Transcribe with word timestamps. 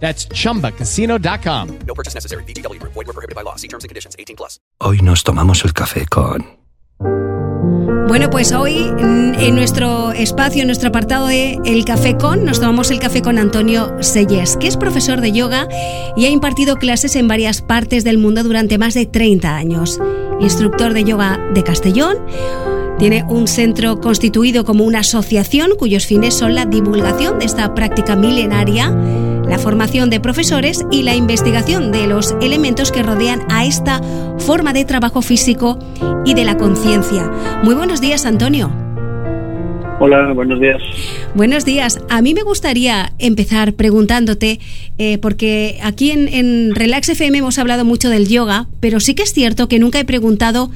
That's 0.00 0.28
chumbacasino.com. 0.28 1.68
No 1.86 1.94
purchase 1.94 2.14
necessary. 2.14 2.44
VGW 2.44 2.78
Group. 2.78 2.92
Void 2.92 3.06
were 3.06 3.14
prohibited 3.14 3.34
by 3.34 3.42
law. 3.42 3.56
See 3.56 3.68
terms 3.68 3.84
and 3.84 3.88
conditions. 3.88 4.14
18 4.18 4.36
plus. 4.36 4.60
Hoy 4.78 5.00
nos 5.00 5.24
tomamos 5.24 5.64
el 5.64 5.72
café 5.72 6.06
con... 6.06 6.44
Bueno, 8.06 8.28
pues 8.30 8.52
hoy 8.52 8.92
en 8.98 9.54
nuestro 9.54 10.12
espacio, 10.12 10.60
en 10.60 10.68
nuestro 10.68 10.90
apartado 10.90 11.26
de 11.26 11.58
El 11.64 11.84
Café 11.86 12.16
Con, 12.16 12.44
nos 12.44 12.60
tomamos 12.60 12.90
el 12.90 12.98
café 12.98 13.22
con 13.22 13.38
Antonio 13.38 13.96
Selles, 14.00 14.58
que 14.58 14.68
es 14.68 14.76
profesor 14.76 15.22
de 15.22 15.32
yoga 15.32 15.66
y 16.14 16.26
ha 16.26 16.28
impartido 16.28 16.76
clases 16.76 17.16
en 17.16 17.26
varias 17.26 17.62
partes 17.62 18.04
del 18.04 18.18
mundo 18.18 18.42
durante 18.42 18.76
más 18.76 18.92
de 18.94 19.06
30 19.06 19.56
años. 19.56 19.98
Instructor 20.38 20.92
de 20.92 21.04
yoga 21.04 21.40
de 21.54 21.64
Castellón, 21.64 22.18
tiene 22.98 23.24
un 23.24 23.48
centro 23.48 24.00
constituido 24.00 24.64
como 24.64 24.84
una 24.84 25.00
asociación 25.00 25.72
cuyos 25.76 26.06
fines 26.06 26.34
son 26.34 26.54
la 26.54 26.66
divulgación 26.66 27.38
de 27.38 27.46
esta 27.46 27.74
práctica 27.74 28.14
milenaria, 28.14 28.94
la 29.48 29.58
formación 29.58 30.10
de 30.10 30.20
profesores 30.20 30.84
y 30.90 31.02
la 31.02 31.14
investigación 31.14 31.92
de 31.92 32.06
los 32.06 32.34
elementos 32.40 32.90
que 32.92 33.02
rodean 33.02 33.42
a 33.50 33.64
esta 33.66 34.00
forma 34.38 34.72
de 34.72 34.84
trabajo 34.84 35.22
físico 35.22 35.78
y 36.24 36.34
de 36.34 36.44
la 36.44 36.56
conciencia. 36.56 37.30
Muy 37.62 37.74
buenos 37.74 38.00
días, 38.00 38.24
Antonio. 38.26 38.70
Hola, 40.00 40.32
buenos 40.34 40.60
días. 40.60 40.82
Buenos 41.34 41.64
días. 41.64 42.00
A 42.10 42.20
mí 42.20 42.34
me 42.34 42.42
gustaría 42.42 43.12
empezar 43.18 43.74
preguntándote, 43.74 44.58
eh, 44.98 45.18
porque 45.18 45.78
aquí 45.82 46.10
en, 46.10 46.26
en 46.28 46.74
Relax 46.74 47.08
FM 47.10 47.38
hemos 47.38 47.58
hablado 47.58 47.84
mucho 47.84 48.10
del 48.10 48.26
yoga, 48.28 48.66
pero 48.80 48.98
sí 48.98 49.14
que 49.14 49.22
es 49.22 49.32
cierto 49.32 49.68
que 49.68 49.78
nunca 49.78 50.00
he 50.00 50.04
preguntado 50.04 50.70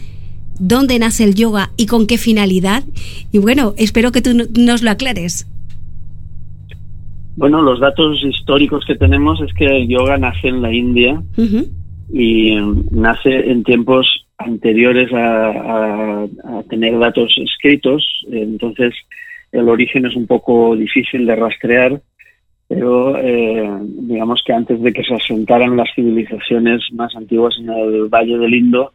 dónde 0.61 0.99
nace 0.99 1.25
el 1.25 1.35
yoga 1.35 1.71
y 1.77 1.87
con 1.87 2.07
qué 2.07 2.17
finalidad. 2.17 2.85
Y 3.33 3.39
bueno, 3.39 3.75
espero 3.77 4.13
que 4.13 4.23
tú 4.23 4.35
no- 4.35 4.45
nos 4.55 4.83
lo 4.83 4.91
aclares. 4.93 5.47
Bueno, 7.39 7.63
los 7.63 7.79
datos 7.79 8.23
históricos 8.25 8.85
que 8.85 8.97
tenemos 8.97 9.41
es 9.41 9.53
que 9.55 9.65
el 9.65 9.89
yoga 9.89 10.19
nace 10.19 10.49
en 10.49 10.61
la 10.61 10.73
India 10.73 11.23
y 12.13 12.57
mm, 12.57 12.87
nace 12.91 13.51
en 13.51 13.63
tiempos 13.63 14.27
anteriores 14.39 15.13
a, 15.13 15.51
a- 15.51 16.23
a 16.25 16.63
tener 16.69 16.99
datos 16.99 17.33
escritos. 17.39 18.05
Entonces, 18.31 18.93
el 19.53 19.69
origen 19.69 20.07
es 20.07 20.17
un 20.17 20.27
poco 20.27 20.75
difícil 20.77 21.27
de 21.27 21.37
rastrear, 21.37 22.01
pero 22.67 23.17
eh, 23.19 23.71
digamos 24.09 24.43
que 24.45 24.53
antes 24.53 24.81
de 24.83 24.93
que 24.93 25.05
se 25.05 25.15
asentaran 25.15 25.77
las 25.77 25.89
civilizaciones 25.95 26.83
más 26.93 27.15
antiguas 27.17 27.55
en 27.61 27.71
el 27.71 28.09
Valle 28.09 28.37
del 28.37 28.55
Indo, 28.55 28.93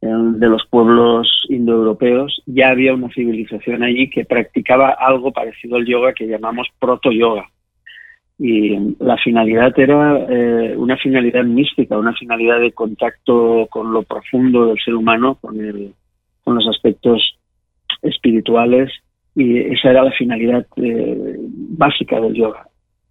eh, 0.00 0.06
de 0.08 0.48
los 0.48 0.64
pueblos 0.70 1.28
indoeuropeos, 1.48 2.40
ya 2.46 2.68
había 2.70 2.94
una 2.94 3.08
civilización 3.12 3.82
allí 3.82 4.08
que 4.10 4.24
practicaba 4.24 4.90
algo 4.90 5.32
parecido 5.32 5.76
al 5.76 5.86
yoga 5.86 6.12
que 6.14 6.26
llamamos 6.28 6.68
proto-yoga. 6.78 7.46
Y 8.38 8.76
la 8.98 9.16
finalidad 9.18 9.78
era 9.78 10.26
eh, 10.28 10.74
una 10.76 10.96
finalidad 10.96 11.44
mística, 11.44 11.96
una 11.96 12.14
finalidad 12.14 12.60
de 12.60 12.72
contacto 12.72 13.68
con 13.70 13.92
lo 13.92 14.02
profundo 14.02 14.66
del 14.66 14.78
ser 14.84 14.94
humano, 14.94 15.38
con, 15.40 15.60
el, 15.60 15.92
con 16.42 16.56
los 16.56 16.66
aspectos 16.68 17.38
espirituales, 18.02 18.90
y 19.36 19.58
esa 19.58 19.90
era 19.90 20.04
la 20.04 20.12
finalidad 20.12 20.66
eh, 20.76 21.36
básica 21.38 22.20
del 22.20 22.34
yoga. 22.34 22.66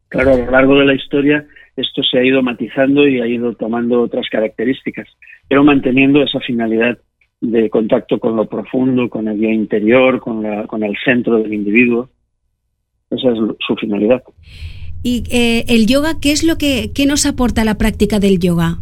Claro, 0.10 0.34
a 0.34 0.38
lo 0.38 0.52
largo 0.52 0.76
de 0.76 0.86
la 0.86 0.94
historia 0.94 1.48
esto 1.76 2.04
se 2.04 2.20
ha 2.20 2.24
ido 2.24 2.42
matizando 2.44 3.08
y 3.08 3.20
ha 3.20 3.28
ido 3.28 3.54
tomando 3.56 4.02
otras 4.02 4.28
características, 4.30 5.08
pero 5.48 5.64
manteniendo 5.64 6.22
esa 6.22 6.40
finalidad 6.40 7.00
de 7.42 7.70
contacto 7.70 8.20
con 8.20 8.36
lo 8.36 8.46
profundo, 8.46 9.10
con 9.10 9.28
el 9.28 9.40
yo 9.40 9.50
interior, 9.50 10.20
con, 10.20 10.44
la, 10.44 10.68
con 10.68 10.84
el 10.84 10.96
centro 11.04 11.40
del 11.40 11.54
individuo. 11.54 12.10
Esa 13.10 13.32
es 13.32 13.38
su 13.66 13.76
finalidad. 13.76 14.24
Y 15.04 15.24
eh, 15.30 15.66
el 15.68 15.86
yoga, 15.86 16.14
¿qué 16.22 16.32
es 16.32 16.44
lo 16.44 16.58
que 16.58 16.92
qué 16.96 17.06
nos 17.06 17.26
aporta 17.26 17.66
la 17.66 17.78
práctica 17.78 18.20
del 18.20 18.40
yoga? 18.40 18.78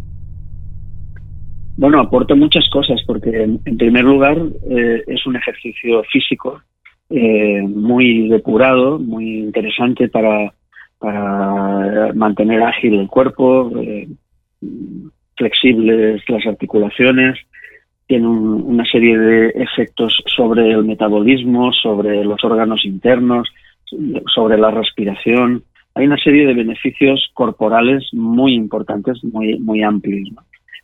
Bueno, 1.78 2.00
aporta 2.00 2.36
muchas 2.36 2.70
cosas 2.70 3.02
porque, 3.08 3.44
en, 3.44 3.78
primer 3.78 4.04
lugar, 4.04 4.38
eh, 4.70 5.04
es 5.08 5.26
un 5.26 5.36
ejercicio 5.36 6.04
físico 6.12 6.62
eh, 7.10 7.62
muy 7.64 8.28
depurado, 8.30 9.00
muy 9.00 9.40
interesante 9.40 10.08
para, 10.08 10.54
para 11.00 12.14
mantener 12.14 12.62
ágil 12.62 12.94
el 13.00 13.08
cuerpo, 13.08 13.72
eh, 13.82 14.08
flexibles 15.36 16.22
las 16.28 16.46
articulaciones, 16.46 17.40
tiene 18.06 18.28
un- 18.28 18.62
una 18.64 18.86
serie 18.86 19.18
de 19.18 19.48
efectos 19.56 20.16
sobre 20.36 20.70
el 20.72 20.84
metabolismo, 20.84 21.72
sobre 21.74 22.24
los 22.24 22.44
órganos 22.44 22.86
internos, 22.86 23.50
sobre 24.34 24.58
la 24.58 24.70
respiración. 24.72 25.64
Hay 25.96 26.06
una 26.06 26.18
serie 26.18 26.48
de 26.48 26.54
beneficios 26.54 27.30
corporales 27.34 28.08
muy 28.14 28.54
importantes, 28.54 29.24
muy, 29.24 29.60
muy 29.60 29.84
amplios. 29.84 30.30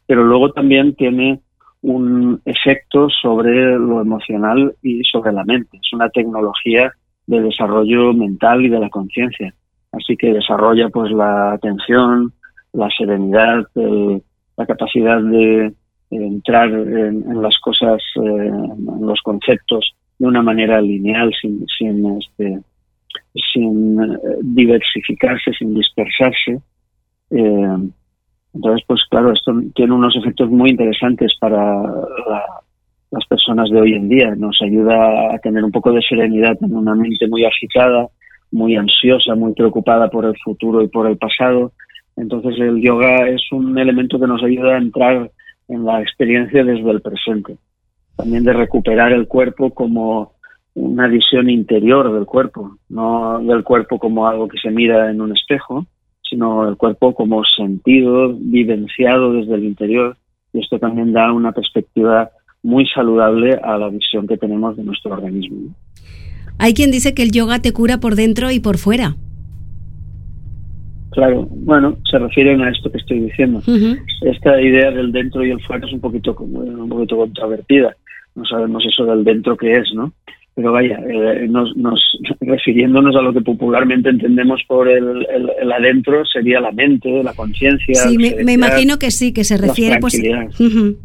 Pero 0.06 0.23
luego 0.23 0.51
también 0.51 0.95
tiene 0.95 1.40
un 1.81 2.41
efecto 2.45 3.07
sobre 3.22 3.78
lo 3.78 4.01
emocional 4.01 4.75
y 4.81 5.03
sobre 5.03 5.31
la 5.31 5.44
mente. 5.44 5.78
Es 5.78 5.94
una 5.94 6.09
tecnología 6.09 6.91
de 7.25 7.41
desarrollo 7.41 8.13
mental 8.13 8.66
y 8.66 8.69
de 8.69 8.79
la 8.79 8.90
conciencia. 8.90 9.53
Así 9.91 10.17
que 10.17 10.34
desarrolla 10.34 10.90
pues 10.90 11.12
la 11.12 11.53
atención, 11.53 12.34
la 12.73 12.90
serenidad, 12.97 13.66
la 13.75 14.66
capacidad 14.66 15.22
de 15.22 15.73
entrar 16.09 16.69
en, 16.69 17.23
en 17.29 17.41
las 17.41 17.57
cosas, 17.59 18.01
eh, 18.16 18.19
en 18.19 19.06
los 19.06 19.22
conceptos 19.22 19.94
de 20.19 20.28
una 20.28 20.41
manera 20.41 20.81
lineal, 20.81 21.31
sin, 21.40 21.66
sin, 21.78 22.17
este, 22.17 22.59
sin 23.53 24.01
eh, 24.01 24.17
diversificarse, 24.41 25.51
sin 25.57 25.73
dispersarse. 25.73 26.59
Eh, 27.31 27.78
entonces, 28.53 28.83
pues 28.88 29.01
claro, 29.09 29.33
esto 29.33 29.53
tiene 29.75 29.94
unos 29.94 30.16
efectos 30.16 30.50
muy 30.50 30.72
interesantes 30.72 31.33
para 31.39 31.59
la- 31.83 32.61
las 33.11 33.25
personas 33.28 33.69
de 33.69 33.79
hoy 33.79 33.94
en 33.94 34.09
día. 34.09 34.35
Nos 34.35 34.59
ayuda 34.61 35.33
a 35.33 35.38
tener 35.39 35.63
un 35.63 35.72
poco 35.72 35.91
de 35.91 36.01
serenidad 36.01 36.57
en 36.61 36.75
una 36.75 36.95
mente 36.95 37.28
muy 37.28 37.45
agitada, 37.45 38.07
muy 38.51 38.75
ansiosa, 38.75 39.35
muy 39.35 39.53
preocupada 39.53 40.09
por 40.09 40.25
el 40.25 40.35
futuro 40.44 40.81
y 40.81 40.88
por 40.88 41.07
el 41.07 41.17
pasado. 41.17 41.72
Entonces, 42.16 42.59
el 42.59 42.81
yoga 42.81 43.28
es 43.29 43.41
un 43.51 43.78
elemento 43.78 44.19
que 44.19 44.28
nos 44.28 44.44
ayuda 44.44 44.75
a 44.75 44.79
entrar 44.79 45.31
en 45.67 45.85
la 45.85 46.01
experiencia 46.01 46.63
desde 46.63 46.89
el 46.89 47.02
presente. 47.02 47.58
También 48.16 48.43
de 48.43 48.53
recuperar 48.53 49.11
el 49.11 49.28
cuerpo 49.28 49.70
como 49.73 50.34
una 50.79 51.08
visión 51.08 51.50
interior 51.50 52.14
del 52.14 52.26
cuerpo, 52.26 52.78
no 52.90 53.40
del 53.40 53.64
cuerpo 53.64 53.97
como 53.97 54.28
algo 54.28 54.47
que 54.47 54.59
se 54.59 54.70
mira 54.70 55.09
en 55.09 55.22
un 55.22 55.32
espejo, 55.32 55.88
sino 56.22 56.68
el 56.70 56.78
cuerpo 56.78 57.16
como 57.16 57.44
sentido, 57.46 58.35
vivenciado 58.40 59.34
desde 59.34 59.56
el 59.56 59.64
interior. 59.64 60.18
Y 60.53 60.59
esto 60.59 60.78
también 60.78 61.14
da 61.14 61.32
una 61.34 61.52
perspectiva 61.52 62.29
muy 62.62 62.85
saludable 62.88 63.59
a 63.64 63.78
la 63.78 63.90
visión 63.90 64.28
que 64.28 64.38
tenemos 64.38 64.78
de 64.78 64.84
nuestro 64.84 65.14
organismo. 65.14 65.74
Hay 66.59 66.74
quien 66.76 66.91
dice 66.91 67.16
que 67.16 67.23
el 67.23 67.32
yoga 67.32 67.59
te 67.59 67.73
cura 67.73 68.00
por 68.00 68.16
dentro 68.16 68.52
y 68.52 68.59
por 68.59 68.78
fuera. 68.78 69.16
Claro, 71.12 71.47
bueno, 71.50 71.97
se 72.09 72.20
refieren 72.20 72.62
a 72.62 72.70
esto 72.70 72.91
que 72.91 73.00
estoy 73.00 73.20
diciendo. 73.22 73.62
Esta 74.22 74.62
idea 74.62 74.91
del 74.91 75.12
dentro 75.12 75.44
y 75.44 75.50
el 75.50 75.62
fuera 75.62 75.88
es 75.88 75.94
un 75.94 76.02
poquito, 76.02 76.35
como- 76.35 76.59
un 76.59 76.90
poquito 76.90 77.18
controvertida. 77.18 77.96
No 78.35 78.46
sabemos 78.46 78.84
eso 78.85 79.06
del 79.06 79.23
dentro 79.23 79.58
que 79.58 79.73
es, 79.73 79.91
¿no? 79.96 80.14
Pero 80.58 80.72
vaya, 80.72 81.00
eh, 81.08 81.46
nos, 81.48 81.78
nos- 81.78 82.18
refiriéndonos 82.42 83.16
a 83.16 83.22
lo 83.22 83.32
que 83.32 83.42
popularmente 83.42 84.09
entendemos 84.09 84.59
por 84.68 84.88
el, 84.90 85.24
el- 85.30 85.52
el 85.62 85.72
adentro, 85.72 86.26
sería 86.26 86.59
la 86.59 86.72
mente, 86.72 87.22
la 87.24 87.36
conciencia. 87.36 87.94
Sí, 87.94 88.18
me, 88.18 88.54
imagino 88.54 88.98
que 88.98 89.12
sí, 89.12 89.32
que 89.34 89.44
se 89.44 89.56
refiere 89.58 90.00
pues... 90.00 90.14
tranquilidad. 90.14 90.50
Ujú. 90.59 90.98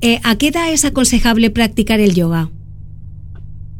Eh, 0.00 0.18
¿A 0.24 0.36
qué 0.38 0.48
edad 0.48 0.72
es 0.72 0.84
aconsejable 0.84 1.50
practicar 1.50 2.00
el 2.00 2.16
yoga? 2.16 2.48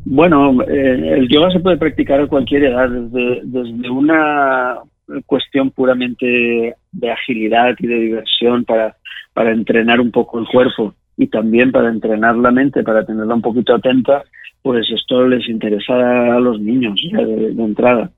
Bueno, 0.04 0.62
eh, 0.62 1.14
el 1.18 1.28
yoga 1.28 1.50
se 1.50 1.58
puede 1.58 1.76
practicar 1.76 2.20
a 2.20 2.28
cualquier 2.28 2.62
edad, 2.64 2.88
desde, 2.88 3.40
desde 3.42 3.90
una 3.90 4.76
cuestión 5.26 5.72
puramente 5.72 6.76
de 6.92 7.10
agilidad 7.10 7.74
y 7.80 7.86
de 7.88 7.94
diversión 7.98 8.64
para, 8.64 8.96
para 9.34 9.50
entrenar 9.50 10.00
un 10.00 10.12
poco 10.12 10.38
el 10.38 10.46
cuerpo 10.46 10.94
y 11.16 11.26
también 11.26 11.72
para 11.72 11.88
entrenar 11.88 12.36
la 12.36 12.52
mente, 12.52 12.84
para 12.84 13.04
tenerla 13.04 13.34
un 13.34 13.42
poquito 13.42 13.74
atenta, 13.74 14.22
pues 14.62 14.88
esto 14.90 15.26
les 15.26 15.48
interesa 15.48 16.36
a 16.36 16.40
los 16.40 16.60
niños 16.60 16.98
de, 17.12 17.62
entrada. 17.62 18.10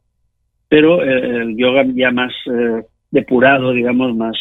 Pero 0.68 1.02
eh, 1.02 1.42
el 1.42 1.56
yoga 1.56 1.84
ya 1.94 2.10
más 2.10 2.32
eh, 2.46 2.82
depurado, 3.10 3.72
digamos, 3.72 4.14
más, 4.14 4.36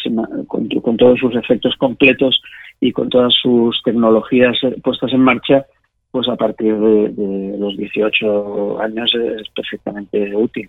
con, 0.46 0.68
con, 0.68 0.96
todos 0.96 1.18
sus 1.18 1.34
efectos 1.36 1.74
completos 1.76 2.40
y 2.80 2.92
con 2.92 3.08
todas 3.08 3.32
sus 3.40 3.80
tecnologías 3.84 4.56
puestas 4.82 5.12
en 5.12 5.20
marcha, 5.20 5.64
pues 6.10 6.28
a 6.28 6.36
partir 6.36 6.76
de, 6.76 7.56
los 7.58 7.76
18 7.76 8.80
años 8.80 9.12
es 9.14 9.48
perfectamente 9.48 10.36
útil. 10.36 10.68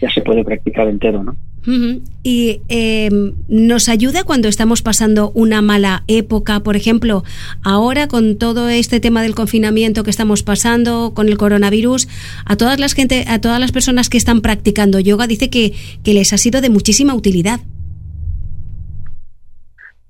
Ya 0.00 0.10
se 0.10 0.22
puede 0.22 0.44
practicar 0.44 0.88
entero, 0.88 1.22
¿no? 1.22 1.36
Y 2.22 2.60
em, 2.68 3.32
nos 3.48 3.88
ayuda 3.88 4.22
cuando 4.22 4.46
estamos 4.46 4.82
pasando 4.82 5.32
una 5.34 5.62
mala 5.62 6.04
época, 6.06 6.60
por 6.60 6.76
ejemplo, 6.76 7.24
ahora 7.64 8.06
con 8.06 8.38
todo 8.38 8.68
este 8.68 9.00
tema 9.00 9.22
del 9.22 9.34
confinamiento 9.34 10.04
que 10.04 10.10
estamos 10.10 10.44
pasando, 10.44 11.12
con 11.12 11.28
el 11.28 11.36
coronavirus, 11.36 12.06
a 12.44 12.56
todas 12.56 12.78
las 12.78 12.94
gente, 12.94 13.24
a 13.26 13.40
todas 13.40 13.58
las 13.58 13.72
personas 13.72 14.08
que 14.08 14.16
están 14.16 14.42
practicando 14.42 15.00
yoga, 15.00 15.26
dice 15.26 15.50
que, 15.50 15.72
que 16.04 16.14
les 16.14 16.32
ha 16.32 16.38
sido 16.38 16.60
de 16.60 16.70
muchísima 16.70 17.14
utilidad. 17.14 17.60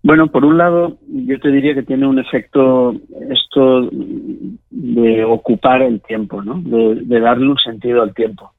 Bueno, 0.06 0.28
por 0.28 0.44
un 0.44 0.56
lado, 0.56 0.98
yo 1.08 1.40
te 1.40 1.50
diría 1.50 1.74
que 1.74 1.82
tiene 1.82 2.06
un 2.06 2.20
efecto 2.20 2.94
esto 3.28 3.90
de 4.70 5.24
ocupar 5.24 5.82
el 5.82 6.00
tiempo, 6.00 6.42
¿no? 6.42 6.62
De, 6.62 7.18
darle 7.18 7.48
un 7.48 7.56
sentido 7.58 8.02
al 8.02 8.14
tiempo, 8.14 8.52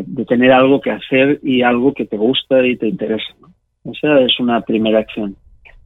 de, 0.00 0.24
tener 0.24 0.52
algo 0.52 0.80
que 0.80 0.90
hacer 0.90 1.40
y 1.42 1.62
algo 1.62 1.92
que 1.92 2.06
te 2.06 2.16
gusta 2.16 2.66
y 2.66 2.76
te 2.76 2.88
interesa. 2.88 3.34
¿no? 3.40 3.92
Esa 3.92 4.20
es 4.20 4.38
una 4.40 4.60
primera 4.62 5.00
acción. 5.00 5.36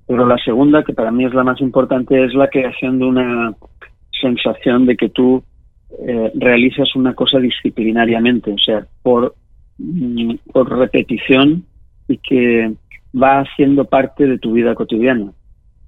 Pero 0.06 0.26
la 0.26 0.38
segunda, 0.38 0.84
que 0.84 0.92
para 0.92 1.10
mí 1.10 1.24
es 1.24 1.34
la 1.34 1.42
más 1.42 1.60
importante, 1.60 2.24
es 2.24 2.34
la 2.34 2.48
creación 2.48 2.98
de 2.98 3.04
una 3.06 3.54
sensación 4.20 4.86
de 4.86 4.96
que 4.96 5.08
tú 5.08 5.42
eh, 6.06 6.32
realizas 6.34 6.94
una 6.94 7.14
cosa 7.14 7.38
disciplinariamente, 7.38 8.52
o 8.52 8.58
sea, 8.58 8.86
por, 9.02 9.34
mm, 9.78 10.34
por 10.52 10.78
repetición 10.78 11.64
y 12.08 12.18
que 12.18 12.72
va 13.20 13.40
haciendo 13.40 13.84
parte 13.84 14.26
de 14.26 14.38
tu 14.38 14.52
vida 14.52 14.74
cotidiana. 14.74 15.32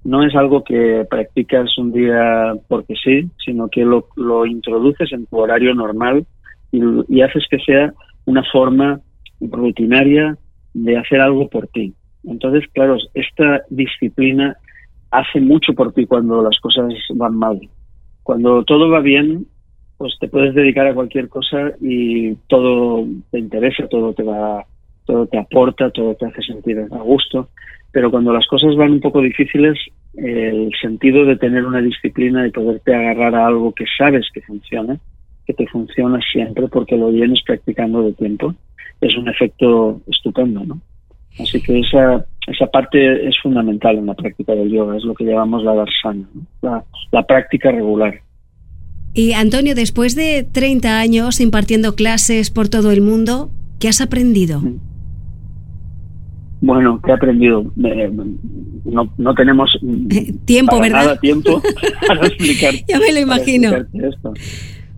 No 0.03 0.23
es 0.23 0.35
algo 0.35 0.63
que 0.63 1.05
practicas 1.09 1.77
un 1.77 1.91
día 1.91 2.53
porque 2.67 2.95
sí, 2.95 3.29
sino 3.43 3.67
que 3.67 3.83
lo, 3.83 4.45
introduces 4.45 5.11
en 5.11 5.25
tu 5.25 5.37
horario 5.37 5.75
normal 5.75 6.25
y, 6.71 7.21
haces 7.21 7.45
que 7.49 7.59
sea 7.59 7.93
una 8.29 8.43
forma 8.43 9.01
rutinaria 9.41 10.37
de 10.73 10.97
hacer 10.97 11.19
algo 11.19 11.49
por 11.49 11.67
ti. 11.67 11.93
Entonces, 12.23 12.69
claro, 12.73 12.97
esta 13.13 13.63
disciplina 13.69 14.55
hace 15.11 15.41
mucho 15.41 15.73
por 15.73 15.93
ti 15.93 16.05
cuando 16.05 16.43
las 16.43 16.59
cosas 16.59 16.93
van 17.15 17.35
mal. 17.35 17.59
Cuando 18.23 18.63
todo 18.63 18.89
va 18.89 18.99
bien, 18.99 19.47
pues 19.97 20.13
te 20.19 20.27
puedes 20.27 20.53
dedicar 20.53 20.85
a 20.85 20.93
cualquier 20.93 21.27
cosa 21.29 21.71
y 21.81 22.35
todo 22.47 23.07
te 23.31 23.39
interesa, 23.39 23.87
todo 23.87 24.13
te 24.13 24.23
va 24.23 24.65
todo 25.05 25.25
te 25.25 25.39
aporta, 25.39 25.89
todo 25.89 26.13
te 26.13 26.27
hace 26.27 26.43
sentir 26.43 26.77
a 26.91 27.01
gusto, 27.01 27.49
pero 27.91 28.11
cuando 28.11 28.31
las 28.31 28.45
cosas 28.45 28.75
van 28.75 28.91
un 28.91 28.99
poco 28.99 29.21
difíciles, 29.21 29.75
el 30.13 30.71
sentido 30.79 31.25
de 31.25 31.35
tener 31.35 31.65
una 31.65 31.81
disciplina 31.81 32.45
y 32.45 32.51
poderte 32.51 32.93
agarrar 32.93 33.33
a 33.33 33.47
algo 33.47 33.73
que 33.73 33.85
sabes 33.97 34.27
que 34.31 34.41
funciona, 34.41 34.99
que 35.49 35.53
te 35.55 35.67
funciona 35.67 36.19
siempre 36.31 36.67
porque 36.67 36.95
lo 36.95 37.11
vienes 37.11 37.41
practicando 37.43 38.03
de 38.03 38.13
tiempo, 38.13 38.53
es 39.01 39.17
un 39.17 39.27
efecto 39.27 39.99
estupendo, 40.05 40.63
¿no? 40.63 40.79
Así 41.39 41.59
que 41.59 41.79
esa, 41.79 42.23
esa 42.45 42.67
parte 42.67 43.27
es 43.27 43.35
fundamental 43.41 43.97
en 43.97 44.05
la 44.05 44.13
práctica 44.13 44.53
del 44.53 44.69
yoga, 44.69 44.95
es 44.95 45.03
lo 45.03 45.15
que 45.15 45.23
llamamos 45.23 45.63
la 45.63 45.73
darsana, 45.73 46.27
la, 46.61 46.83
la 47.11 47.23
práctica 47.23 47.71
regular. 47.71 48.21
Y 49.15 49.33
Antonio, 49.33 49.73
después 49.73 50.15
de 50.15 50.43
30 50.51 50.99
años 50.99 51.41
impartiendo 51.41 51.95
clases 51.95 52.51
por 52.51 52.69
todo 52.69 52.91
el 52.91 53.01
mundo, 53.01 53.49
¿qué 53.79 53.87
has 53.87 54.01
aprendido? 54.01 54.59
Mm. 54.59 54.79
Bueno, 56.61 57.01
¿qué 57.03 57.09
he 57.09 57.13
aprendido? 57.15 57.71
no, 58.85 59.11
no 59.17 59.33
tenemos 59.33 59.71
tiempo, 60.45 60.79
¿verdad? 60.79 61.05
Nada 61.05 61.19
tiempo 61.19 61.59
para 62.07 62.27
explicar. 62.27 62.75
ya 62.87 62.99
me 62.99 63.13
lo 63.13 63.19
imagino. 63.19 63.71
Esto. 63.93 64.33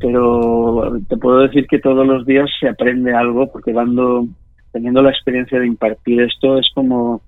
Pero 0.01 0.99
te 1.07 1.17
puedo 1.17 1.39
decir 1.39 1.67
que 1.67 1.79
todos 1.79 2.05
los 2.05 2.25
días 2.25 2.49
se 2.59 2.67
aprende 2.67 3.13
algo 3.13 3.51
porque 3.51 3.71
dando, 3.71 4.27
teniendo 4.71 5.01
la 5.01 5.11
experiencia 5.11 5.59
de 5.59 5.67
impartir 5.67 6.21
esto 6.21 6.57
es 6.57 6.69
como 6.73 7.21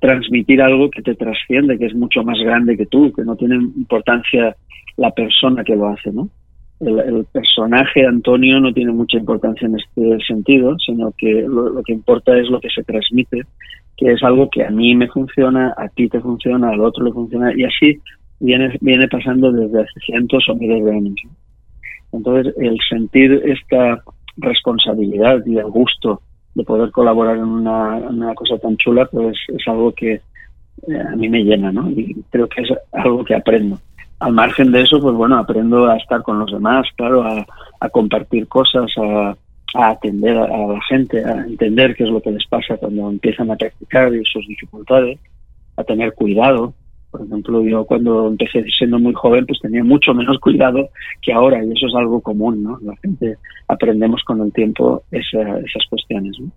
transmitir 0.00 0.60
algo 0.60 0.90
que 0.90 1.02
te 1.02 1.14
trasciende, 1.14 1.78
que 1.78 1.86
es 1.86 1.94
mucho 1.94 2.22
más 2.22 2.38
grande 2.40 2.76
que 2.76 2.86
tú, 2.86 3.12
que 3.12 3.22
no 3.22 3.36
tiene 3.36 3.54
importancia 3.56 4.54
la 4.96 5.10
persona 5.12 5.64
que 5.64 5.76
lo 5.76 5.88
hace, 5.88 6.12
¿no? 6.12 6.28
el, 6.80 7.26
personaje 7.32 8.06
Antonio 8.06 8.60
no 8.60 8.72
tiene 8.72 8.92
mucha 8.92 9.18
importancia 9.18 9.66
en 9.66 9.76
este 9.76 10.24
sentido, 10.26 10.76
sino 10.78 11.12
que 11.16 11.42
lo, 11.42 11.82
que 11.82 11.92
importa 11.92 12.36
es 12.38 12.48
lo 12.48 12.60
que 12.60 12.70
se 12.70 12.84
transmite, 12.84 13.42
que 13.96 14.12
es 14.12 14.22
algo 14.22 14.48
que 14.50 14.64
a 14.64 14.70
mí 14.70 14.94
me 14.94 15.08
funciona, 15.08 15.74
a 15.76 15.88
ti 15.88 16.08
te 16.08 16.20
funciona, 16.20 16.70
al 16.70 16.80
otro 16.80 17.04
le 17.04 17.12
funciona, 17.12 17.52
y 17.56 17.64
así 17.64 17.98
viene, 18.40 18.76
viene 18.80 19.08
pasando 19.08 19.50
desde 19.50 19.82
hace 19.82 20.00
cientos 20.00 20.44
o 20.48 20.54
miles 20.54 20.84
de 20.84 20.90
años. 20.92 21.20
Entonces, 22.12 22.54
el 22.58 22.78
sentir 22.88 23.42
esta 23.44 24.02
responsabilidad 24.36 25.44
y 25.46 25.58
el 25.58 25.66
gusto 25.66 26.22
de 26.54 26.64
poder 26.64 26.90
colaborar 26.90 27.36
en 27.36 27.44
una, 27.44 28.34
cosa 28.34 28.58
tan 28.58 28.76
chula, 28.76 29.06
pues 29.06 29.36
es 29.48 29.68
algo 29.68 29.92
que 29.92 30.14
eh, 30.14 31.00
a 31.12 31.16
mí 31.16 31.28
me 31.28 31.44
llena, 31.44 31.70
¿no? 31.70 31.90
Y 31.90 32.16
creo 32.30 32.48
que 32.48 32.62
es 32.62 32.68
algo 32.92 33.24
que 33.24 33.34
aprendo 33.34 33.78
al 34.20 34.32
margen 34.32 34.72
de 34.72 34.82
eso, 34.82 35.00
pues 35.00 35.14
bueno, 35.14 35.38
aprendo 35.38 35.86
a 35.86 35.96
estar 35.96 36.22
con 36.22 36.38
los 36.38 36.50
demás, 36.50 36.86
claro, 36.96 37.22
a, 37.22 37.88
compartir 37.90 38.48
cosas, 38.48 38.90
a, 38.98 39.36
atender 39.74 40.36
a, 40.36 40.66
la 40.66 40.80
gente, 40.88 41.24
a 41.24 41.44
entender 41.44 41.94
qué 41.94 42.04
es 42.04 42.10
lo 42.10 42.20
que 42.20 42.32
les 42.32 42.46
pasa 42.46 42.76
cuando 42.76 43.08
empiezan 43.08 43.50
a 43.50 43.56
practicar 43.56 44.12
y 44.14 44.24
sus 44.24 44.46
dificultades, 44.46 45.18
a 45.76 45.84
tener 45.84 46.14
cuidado. 46.14 46.74
Por 47.10 47.22
ejemplo, 47.22 47.64
yo 47.64 47.84
cuando 47.84 48.28
empecé 48.28 48.64
siendo 48.76 48.98
muy 48.98 49.14
joven, 49.14 49.46
pues 49.46 49.58
tenía 49.60 49.82
mucho 49.82 50.12
menos 50.12 50.38
cuidado 50.38 50.90
que 51.22 51.32
ahora, 51.32 51.64
y 51.64 51.72
eso 51.72 51.86
es 51.86 51.94
algo 51.94 52.20
común, 52.20 52.62
¿no? 52.62 52.78
La 52.82 52.94
gente 52.96 53.36
aprendemos 53.66 54.22
con 54.24 54.42
el 54.42 54.52
tiempo 54.52 55.02
esas 55.10 55.82
cuestiones, 55.88 56.38
¿no? 56.38 56.50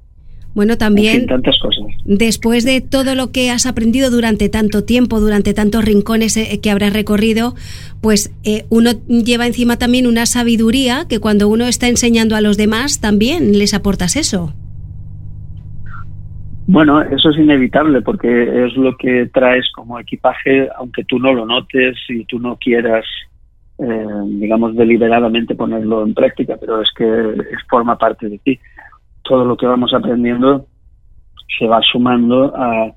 Bueno, 0.53 0.77
también 0.77 1.27
tantas 1.27 1.57
cosas. 1.59 1.85
después 2.03 2.65
de 2.65 2.81
todo 2.81 3.15
lo 3.15 3.31
que 3.31 3.49
has 3.49 3.65
aprendido 3.65 4.11
durante 4.11 4.49
tanto 4.49 4.83
tiempo, 4.83 5.21
durante 5.21 5.53
tantos 5.53 5.85
rincones 5.85 6.35
eh, 6.35 6.59
que 6.61 6.69
habrás 6.69 6.91
recorrido, 6.91 7.55
pues 8.01 8.33
eh, 8.43 8.65
uno 8.69 8.91
lleva 9.07 9.47
encima 9.47 9.77
también 9.77 10.07
una 10.07 10.25
sabiduría 10.25 11.05
que 11.07 11.19
cuando 11.19 11.47
uno 11.47 11.67
está 11.67 11.87
enseñando 11.87 12.35
a 12.35 12.41
los 12.41 12.57
demás 12.57 12.99
también 12.99 13.57
les 13.57 13.73
aportas 13.73 14.17
eso. 14.17 14.53
Bueno, 16.73 17.01
eso 17.01 17.31
es 17.31 17.37
inevitable 17.37 18.01
porque 18.01 18.65
es 18.65 18.77
lo 18.77 18.95
que 18.95 19.25
traes 19.33 19.69
como 19.75 19.99
equipaje, 19.99 20.69
aunque 20.77 21.03
tú 21.03 21.19
no 21.19 21.33
lo 21.33 21.45
notes 21.45 21.97
y 22.07 22.23
tú 22.23 22.39
no 22.39 22.55
quieras, 22.55 23.03
eh, 23.77 24.05
digamos, 24.25 24.77
deliberadamente 24.77 25.53
ponerlo 25.53 26.01
en 26.05 26.13
práctica, 26.13 26.55
pero 26.57 26.81
es 26.81 26.87
que 26.95 27.35
forma 27.69 27.97
parte 27.97 28.29
de 28.29 28.37
ti 28.37 28.57
todo 29.21 29.43
lo 29.43 29.57
que 29.57 29.65
vamos 29.65 29.93
aprendiendo 29.93 30.65
se 31.59 31.67
va 31.67 31.81
sumando 31.81 32.55
a 32.55 32.89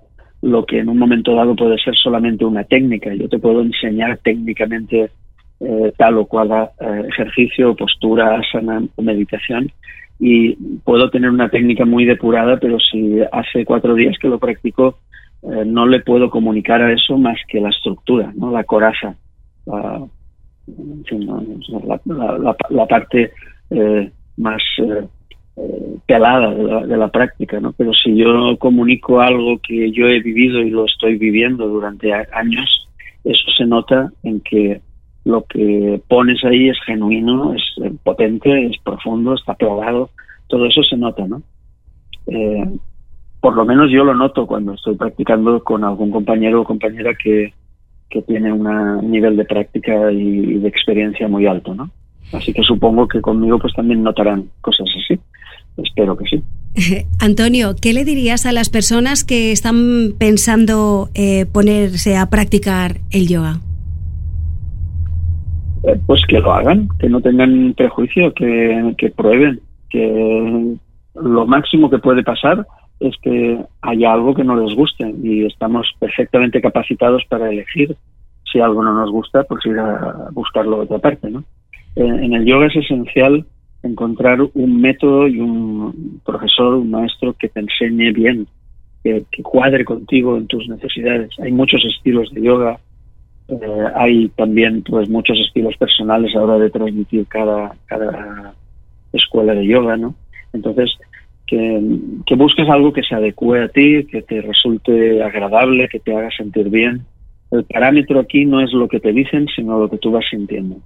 lo 0.43 0.65
que 0.65 0.79
en 0.79 0.89
un 0.89 0.99
momento 0.99 1.35
dado 1.35 1.57
puede 1.57 1.77
ser 1.79 1.97
solamente 1.97 2.45
una 2.45 2.63
técnica. 2.63 3.13
Yo 3.13 3.29
te 3.29 3.41
puedo 3.41 3.61
enseñar 3.61 4.19
técnicamente 4.19 5.11
eh, 5.59 5.93
tal 5.99 6.19
o 6.19 6.27
cual 6.27 6.53
eh, 6.53 7.07
ejercicio, 7.09 7.75
postura, 7.75 8.39
asana 8.39 8.85
o 8.95 9.03
meditación 9.03 9.73
y 10.19 10.55
puedo 10.85 11.11
tener 11.11 11.31
una 11.31 11.49
técnica 11.49 11.85
muy 11.85 12.05
depurada, 12.05 12.59
pero 12.59 12.79
si 12.79 13.19
hace 13.33 13.65
cuatro 13.65 13.95
días 13.95 14.17
que 14.19 14.29
lo 14.29 14.39
practico, 14.39 14.99
eh, 15.43 15.65
no 15.67 15.87
le 15.87 16.01
puedo 16.01 16.31
comunicar 16.31 16.83
a 16.83 16.93
eso 16.93 17.19
más 17.19 17.39
que 17.49 17.61
la 17.61 17.71
estructura, 17.71 18.33
no 18.37 18.51
la 18.51 18.65
coraza, 18.65 19.17
la, 19.67 20.07
parte 22.89 23.33
más 24.37 24.63
eh, 25.57 25.99
pelada 26.07 26.53
de 26.85 26.97
la, 26.97 27.09
práctica, 27.09 27.61
¿no? 27.61 27.73
Pero 27.73 27.93
si 27.93 28.17
yo 28.17 28.57
comunico 28.59 29.21
algo 29.21 29.61
que 29.61 29.93
yo 29.93 30.09
he 30.09 30.21
vivido 30.21 30.61
y 30.61 30.71
lo 30.71 30.85
estoy 30.87 31.17
viviendo 31.17 31.69
durante 31.69 32.13
años, 32.13 32.89
eso 33.23 33.51
se 33.57 33.65
nota 33.65 34.11
en 34.25 34.41
que 34.41 34.81
lo 35.25 35.45
que 35.45 36.01
pones 36.09 36.45
ahí 36.45 36.69
es 36.69 36.79
genuino, 36.85 37.55
es 37.55 37.63
eh, 37.83 37.93
potente, 38.03 38.67
es 38.67 38.77
profundo, 38.83 39.35
está 39.35 39.55
probado, 39.55 40.11
todo 40.49 40.67
eso 40.67 40.83
se 40.83 40.97
nota, 40.97 41.27
¿no? 41.27 41.43
Eh, 42.27 42.65
por 43.41 43.55
lo 43.57 43.65
menos 43.65 43.91
yo 43.91 44.05
lo 44.05 44.15
noto 44.15 44.47
cuando 44.47 44.75
estoy 44.75 44.95
practicando 44.97 45.63
con 45.63 45.85
algún 45.85 46.11
compañero 46.11 46.63
o 46.63 46.65
compañera 46.65 47.13
que, 47.15 47.53
que 48.09 48.23
tiene 48.23 48.53
un 48.53 49.11
nivel 49.11 49.37
de 49.37 49.45
práctica 49.45 50.11
y 50.13 50.59
de 50.59 50.69
experiencia 50.69 51.29
muy 51.29 51.47
alto, 51.47 51.75
¿no? 51.75 51.91
Así 52.33 52.53
que 52.53 52.63
supongo 52.63 53.07
que 53.07 53.21
conmigo 53.21 53.59
pues 53.59 53.75
también 53.75 54.03
notarán 54.03 54.49
cosas 54.61 54.87
así. 54.97 55.19
Espero 55.77 56.17
que 56.17 56.25
sí. 56.25 56.43
Antonio, 57.21 57.75
¿qué 57.81 57.93
le 57.93 58.05
dirías 58.05 58.47
a 58.47 58.53
las 58.53 58.71
personas 58.71 59.25
que 59.25 59.53
están 59.53 60.15
pensando 60.19 61.09
eh, 61.15 61.47
ponerse 61.47 62.17
a 62.17 62.31
practicar 62.31 63.01
el 63.11 63.29
yoga? 63.29 63.61
Eh, 65.87 66.01
pues 66.07 66.23
que 66.27 66.41
lo 66.41 66.53
hagan, 66.53 66.89
que 66.99 67.09
no 67.09 67.21
tengan 67.21 67.75
prejuicio, 67.75 68.33
que, 68.33 69.13
prueben, 69.15 69.61
que 69.91 70.77
lo 71.15 71.47
máximo 71.47 71.91
que 71.91 71.99
puede 71.99 72.23
pasar 72.23 72.67
es 73.01 73.15
que 73.23 73.59
haya 73.83 74.13
algo 74.13 74.35
que 74.35 74.45
no 74.45 74.57
les 74.57 74.75
guste 74.75 75.15
y 75.23 75.45
estamos 75.45 75.87
perfectamente 75.99 76.63
capacitados 76.63 77.23
para 77.29 77.51
elegir 77.51 77.97
si 78.51 78.61
algo 78.61 78.83
no 78.83 78.95
nos 78.95 79.11
gusta, 79.11 79.45
pues 79.45 79.67
ir 79.67 79.79
a 79.79 80.29
buscarlo 80.33 80.77
de 80.77 80.83
otra 80.85 80.99
parte, 80.99 81.31
¿no? 81.31 81.45
En 81.97 82.33
el 82.33 82.45
yoga 82.45 82.67
es 82.67 82.77
esencial 82.77 83.45
encontrar 83.83 84.39
un 84.41 84.81
método 84.81 85.29
y 85.29 85.39
un 85.39 86.21
profesor, 86.25 86.75
un 86.75 86.91
maestro 86.91 87.35
que 87.35 87.49
te 87.49 87.61
enseñe 87.61 88.13
bien, 88.13 88.47
que, 89.03 89.25
cuadre 89.43 89.85
contigo 89.85 90.37
en 90.37 90.47
tus 90.47 90.67
necesidades. 90.69 91.31
Hay 91.41 91.53
muchos 91.53 91.85
estilos 91.85 92.33
de 92.33 92.43
yoga, 92.43 92.79
eh, 93.49 93.85
hay 93.95 94.29
también 94.31 94.83
pues 94.83 95.09
muchos 95.09 95.39
estilos 95.39 95.77
personales 95.77 96.35
a 96.35 96.39
la 96.39 96.45
hora 96.45 96.59
de 96.59 96.71
transmitir 96.71 97.27
cada, 97.27 97.75
cada 97.87 98.55
escuela 99.13 99.55
de 99.55 99.67
yoga, 99.67 99.97
¿no? 99.97 100.15
Entonces, 100.53 100.91
que, 101.47 101.81
que, 102.27 102.35
busques 102.37 102.69
algo 102.69 102.93
que 102.93 103.03
se 103.03 103.15
adecue 103.15 103.63
a 103.63 103.69
ti, 103.69 104.07
que 104.07 104.23
te 104.23 104.41
resulte 104.41 105.23
agradable, 105.23 105.89
que 105.89 106.01
te 106.01 106.17
haga 106.17 106.31
sentir 106.31 106.71
bien. 106.71 107.03
El 107.51 107.65
parámetro 107.65 108.21
aquí 108.21 108.45
no 108.47 108.61
es 108.61 108.73
lo 108.73 108.89
que 108.89 109.01
te 109.01 109.13
dicen, 109.13 109.47
sino 109.55 109.79
lo 109.79 109.91
que 109.91 109.99
tú 109.99 110.11
vas 110.11 110.25
sintiendo. 110.31 110.77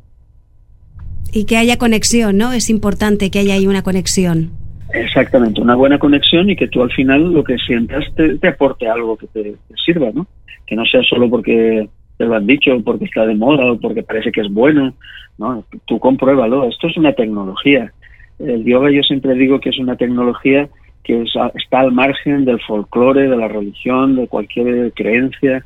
Y 1.32 1.44
que 1.44 1.56
haya 1.56 1.76
conexión, 1.76 2.38
¿no? 2.38 2.52
Es 2.52 2.70
importante 2.70 3.30
que 3.30 3.38
haya 3.38 3.54
ahí 3.54 3.66
una 3.66 3.82
conexión. 3.82 4.50
Exactamente, 4.92 5.60
una 5.60 5.74
buena 5.74 5.98
conexión 5.98 6.48
y 6.48 6.56
que 6.56 6.68
tú 6.68 6.82
al 6.82 6.90
final 6.90 7.32
lo 7.32 7.44
que 7.44 7.58
sientas 7.58 8.04
te, 8.14 8.48
aporte 8.48 8.88
algo 8.88 9.16
que 9.18 9.26
te, 9.26 9.56
sirva, 9.84 10.10
¿no? 10.14 10.26
Que 10.66 10.74
no 10.76 10.84
sea 10.86 11.02
solo 11.02 11.28
porque 11.28 11.88
te 12.18 12.26
lo 12.26 12.34
han 12.34 12.46
dicho, 12.46 12.70
porque 12.84 13.06
está 13.06 13.24
de 13.26 13.34
moda 13.34 13.72
o 13.72 13.80
porque 13.80 14.02
parece 14.02 14.30
que 14.30 14.42
es 14.42 14.52
bueno, 14.52 14.92
¿no? 15.38 15.64
Tú 15.86 15.98
compruébalo, 15.98 16.68
esto 16.68 16.88
es 16.88 16.96
una 16.96 17.14
tecnología. 17.14 17.92
El 18.38 18.64
yoga 18.64 18.90
yo 18.90 19.02
siempre 19.02 19.34
digo 19.34 19.60
que 19.60 19.70
es 19.70 19.78
una 19.78 19.96
tecnología 19.96 20.68
que 21.04 21.22
está 21.22 21.80
al 21.80 21.92
margen 21.92 22.44
del 22.44 22.60
folclore, 22.60 23.28
de 23.28 23.36
la 23.36 23.48
religión, 23.48 24.16
de 24.16 24.28
cualquier 24.28 24.92
creencia 24.92 25.64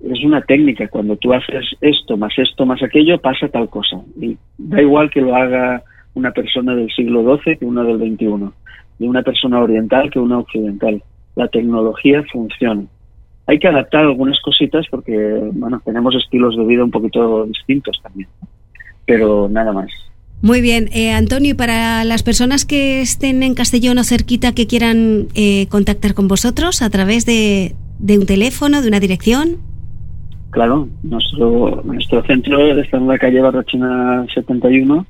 es 0.00 0.24
una 0.24 0.40
técnica. 0.42 0.88
Cuando 0.88 1.16
tú 1.16 1.32
haces 1.32 1.64
esto, 1.80 2.16
más 2.16 2.32
esto, 2.38 2.66
más 2.66 2.82
aquello, 2.82 3.18
pasa 3.18 3.48
tal 3.48 3.68
cosa. 3.68 4.00
Y 4.20 4.36
da 4.56 4.80
igual 4.80 5.10
que 5.10 5.20
lo 5.20 5.34
haga 5.34 5.82
una 6.14 6.30
persona 6.32 6.74
del 6.74 6.90
siglo 6.90 7.38
XII 7.38 7.56
que 7.56 7.64
una 7.64 7.82
del 7.82 7.98
XXI, 7.98 8.50
de 8.98 9.08
una 9.08 9.22
persona 9.22 9.60
oriental 9.60 10.10
que 10.10 10.18
una 10.18 10.38
occidental. 10.38 11.02
La 11.36 11.48
tecnología 11.48 12.22
funciona. 12.32 12.84
Hay 13.48 13.58
que 13.58 13.66
adaptar 13.66 14.02
algunas 14.02 14.38
cositas 14.40 14.86
porque, 14.90 15.16
bueno, 15.54 15.80
tenemos 15.82 16.14
estilos 16.14 16.54
de 16.54 16.64
vida 16.66 16.84
un 16.84 16.90
poquito 16.90 17.46
distintos 17.46 17.98
también. 18.02 18.28
Pero 19.06 19.48
nada 19.48 19.72
más. 19.72 19.90
Muy 20.42 20.60
bien, 20.60 20.90
eh, 20.92 21.12
Antonio, 21.12 21.52
y 21.52 21.54
para 21.54 22.04
las 22.04 22.22
personas 22.22 22.66
que 22.66 23.00
estén 23.00 23.42
en 23.42 23.54
Castellón 23.54 23.96
o 23.96 24.04
cerquita 24.04 24.54
que 24.54 24.66
quieran 24.66 25.28
eh, 25.34 25.66
contactar 25.68 26.12
con 26.12 26.28
vosotros 26.28 26.82
a 26.82 26.90
través 26.90 27.24
de, 27.24 27.74
de 27.98 28.18
un 28.18 28.26
teléfono, 28.26 28.82
de 28.82 28.88
una 28.88 29.00
dirección. 29.00 29.56
Claro, 30.50 30.86
nuestro 31.02 31.82
nuestro 31.84 32.22
centro 32.24 32.78
está 32.78 32.98
en 32.98 33.08
la 33.08 33.18
calle 33.18 33.40
Barrochina 33.40 34.26
71 34.34 35.06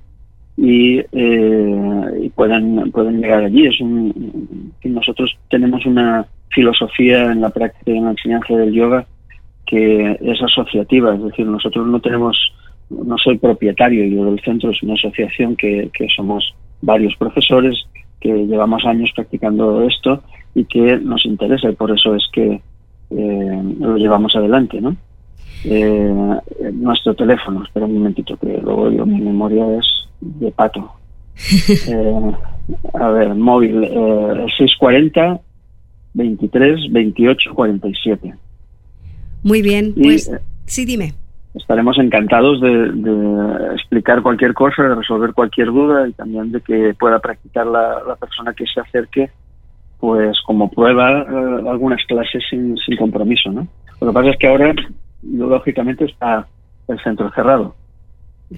y, 0.57 0.99
eh, 0.99 2.21
y 2.23 2.28
pueden 2.30 2.90
pueden 2.92 3.21
llegar 3.21 3.45
allí. 3.45 3.66
Es 3.66 3.80
un, 3.80 4.73
nosotros 4.85 5.37
tenemos 5.50 5.85
una 5.87 6.26
filosofía 6.50 7.33
en 7.33 7.40
la 7.40 7.50
práctica 7.50 7.90
y 7.90 7.97
en 7.97 8.05
la 8.05 8.11
enseñanza 8.12 8.55
del 8.57 8.73
yoga 8.73 9.07
que 9.67 10.19
es 10.23 10.43
asociativa, 10.43 11.14
es 11.14 11.23
decir, 11.23 11.47
nosotros 11.47 11.87
no 11.87 12.00
tenemos, 12.00 12.37
no 12.88 13.19
soy 13.19 13.37
propietario 13.37 14.07
yo 14.07 14.25
del 14.25 14.40
centro, 14.40 14.71
es 14.71 14.83
una 14.83 14.95
asociación 14.95 15.57
que, 15.57 15.90
que 15.93 16.09
somos 16.17 16.55
varios 16.81 17.14
profesores 17.17 17.76
que 18.19 18.33
llevamos 18.47 18.85
años 18.87 19.11
practicando 19.14 19.83
esto 19.83 20.23
y 20.55 20.64
que 20.64 20.99
nos 20.99 21.26
interesa 21.26 21.69
y 21.69 21.75
por 21.75 21.90
eso 21.90 22.14
es 22.14 22.25
que 22.33 22.62
eh, 23.11 23.62
lo 23.78 23.97
llevamos 23.99 24.35
adelante, 24.35 24.81
¿no? 24.81 24.97
eh, 25.64 26.40
nuestro 26.73 27.14
teléfono. 27.14 27.64
Espera 27.64 27.87
un 27.87 27.95
momentito, 27.95 28.37
que 28.37 28.59
luego 28.62 28.90
yo 28.90 29.07
mi 29.07 29.21
memoria 29.21 29.64
es 29.78 29.87
de 30.21 30.50
pato. 30.50 30.93
Eh, 31.88 32.33
a 32.95 33.09
ver, 33.11 33.35
móvil, 33.35 33.85
eh, 33.85 34.47
640 34.59 35.40
23 36.19 36.93
28 36.93 37.55
47. 37.55 38.35
Muy 39.43 39.63
bien, 39.63 39.95
pues 39.95 40.29
eh, 40.29 40.41
sí, 40.67 40.85
dime. 40.85 41.15
Estaremos 41.55 41.99
encantados 41.99 42.61
de, 42.61 42.93
de, 42.93 43.75
explicar 43.75 44.23
cualquier 44.23 44.53
cosa, 44.53 44.83
de 44.83 44.95
resolver 44.95 45.33
cualquier 45.33 45.69
duda 45.69 46.07
y 46.07 46.13
también 46.13 46.53
de 46.53 46.61
que 46.61 46.95
pueda 46.99 47.19
practicar 47.21 47.67
la, 47.67 48.03
la 48.07 48.17
persona 48.17 48.53
que 48.53 48.65
se 48.67 48.81
acerque, 48.81 49.31
pues 49.99 50.39
como 50.47 50.71
prueba 50.71 51.23
eh, 51.23 51.69
algunas 51.69 52.05
clases 52.07 52.43
sin, 52.51 52.77
sin 52.77 52.97
compromiso, 52.97 53.51
¿no? 53.51 53.67
Lo 54.01 54.09
que 54.09 54.13
pasa 54.13 54.31
es 54.31 54.37
que 54.39 54.47
ahora 54.47 54.75
lógicamente 55.23 56.05
está 56.05 56.47
el 56.89 57.01
centro 57.03 57.31
cerrado. 57.33 57.75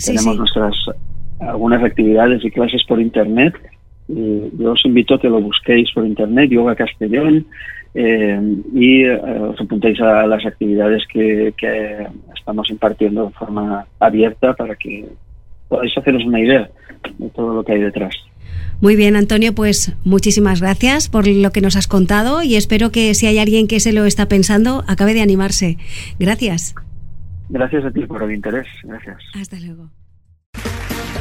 Tenemos 0.04 0.36
nuestras 0.36 0.74
algunas 1.40 1.82
actividades 1.82 2.44
y 2.44 2.50
clases 2.50 2.82
por 2.86 3.00
internet. 3.00 3.54
Yo 4.58 4.72
os 4.72 4.84
invito 4.84 5.14
a 5.14 5.20
que 5.20 5.28
lo 5.28 5.40
busquéis 5.40 5.90
por 5.92 6.06
internet, 6.06 6.50
Yoga 6.50 6.74
Castellón, 6.74 7.46
eh, 7.94 8.40
y 8.72 9.02
eh, 9.02 9.18
os 9.18 9.60
apuntéis 9.60 10.00
a 10.00 10.26
las 10.26 10.44
actividades 10.46 11.02
que, 11.12 11.52
que, 11.56 12.06
estamos 12.36 12.70
impartiendo 12.70 13.26
de 13.26 13.32
forma 13.32 13.86
abierta 13.98 14.54
para 14.54 14.76
que 14.76 15.06
podáis 15.68 15.96
haceros 15.96 16.24
una 16.24 16.40
idea 16.40 16.70
de 17.18 17.28
todo 17.30 17.54
lo 17.54 17.64
que 17.64 17.72
hay 17.72 17.80
detrás. 17.80 18.14
Muy 18.80 18.96
bien, 18.96 19.14
Antonio, 19.16 19.54
pues 19.54 19.94
muchísimas 20.04 20.60
gracias 20.60 21.08
por 21.08 21.26
lo 21.26 21.50
que 21.50 21.60
nos 21.60 21.76
has 21.76 21.86
contado 21.86 22.42
y 22.42 22.56
espero 22.56 22.90
que 22.90 23.14
si 23.14 23.26
hay 23.26 23.38
alguien 23.38 23.68
que 23.68 23.80
se 23.80 23.92
lo 23.92 24.06
está 24.06 24.26
pensando, 24.26 24.84
acabe 24.86 25.12
de 25.12 25.20
animarse. 25.20 25.76
Gracias. 26.18 26.74
Gracias 27.50 27.84
a 27.84 27.90
ti 27.90 28.06
por 28.06 28.22
el 28.22 28.32
interés. 28.32 28.66
Gracias. 28.84 29.18
Hasta 29.34 29.58
luego. 29.58 29.90